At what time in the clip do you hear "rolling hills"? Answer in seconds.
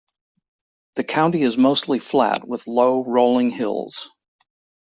3.03-4.09